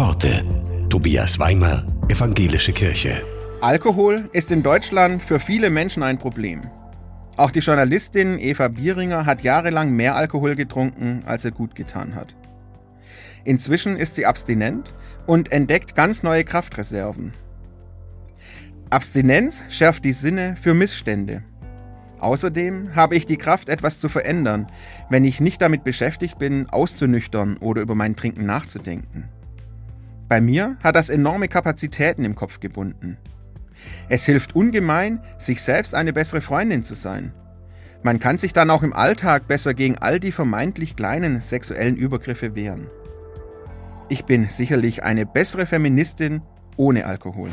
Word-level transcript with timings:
Worte. 0.00 0.42
Tobias 0.88 1.38
Weimer, 1.38 1.84
Evangelische 2.08 2.72
Kirche. 2.72 3.20
Alkohol 3.60 4.30
ist 4.32 4.50
in 4.50 4.62
Deutschland 4.62 5.22
für 5.22 5.38
viele 5.38 5.68
Menschen 5.68 6.02
ein 6.02 6.16
Problem. 6.16 6.62
Auch 7.36 7.50
die 7.50 7.58
Journalistin 7.58 8.38
Eva 8.38 8.68
Bieringer 8.68 9.26
hat 9.26 9.42
jahrelang 9.42 9.92
mehr 9.92 10.16
Alkohol 10.16 10.54
getrunken, 10.54 11.22
als 11.26 11.44
er 11.44 11.50
gut 11.50 11.74
getan 11.74 12.14
hat. 12.14 12.34
Inzwischen 13.44 13.98
ist 13.98 14.14
sie 14.14 14.24
abstinent 14.24 14.94
und 15.26 15.52
entdeckt 15.52 15.94
ganz 15.94 16.22
neue 16.22 16.44
Kraftreserven. 16.44 17.34
Abstinenz 18.88 19.64
schärft 19.68 20.06
die 20.06 20.12
Sinne 20.12 20.56
für 20.56 20.72
Missstände. 20.72 21.42
Außerdem 22.20 22.96
habe 22.96 23.16
ich 23.16 23.26
die 23.26 23.36
Kraft, 23.36 23.68
etwas 23.68 23.98
zu 23.98 24.08
verändern, 24.08 24.66
wenn 25.10 25.26
ich 25.26 25.42
nicht 25.42 25.60
damit 25.60 25.84
beschäftigt 25.84 26.38
bin, 26.38 26.70
auszunüchtern 26.70 27.58
oder 27.58 27.82
über 27.82 27.94
mein 27.94 28.16
Trinken 28.16 28.46
nachzudenken. 28.46 29.28
Bei 30.30 30.40
mir 30.40 30.76
hat 30.80 30.94
das 30.94 31.08
enorme 31.08 31.48
Kapazitäten 31.48 32.24
im 32.24 32.36
Kopf 32.36 32.60
gebunden. 32.60 33.18
Es 34.08 34.24
hilft 34.24 34.54
ungemein, 34.54 35.20
sich 35.38 35.60
selbst 35.60 35.92
eine 35.92 36.12
bessere 36.12 36.40
Freundin 36.40 36.84
zu 36.84 36.94
sein. 36.94 37.32
Man 38.04 38.20
kann 38.20 38.38
sich 38.38 38.52
dann 38.52 38.70
auch 38.70 38.84
im 38.84 38.92
Alltag 38.92 39.48
besser 39.48 39.74
gegen 39.74 39.98
all 39.98 40.20
die 40.20 40.30
vermeintlich 40.30 40.94
kleinen 40.94 41.40
sexuellen 41.40 41.96
Übergriffe 41.96 42.54
wehren. 42.54 42.86
Ich 44.08 44.24
bin 44.24 44.48
sicherlich 44.48 45.02
eine 45.02 45.26
bessere 45.26 45.66
Feministin 45.66 46.42
ohne 46.76 47.06
Alkohol. 47.06 47.50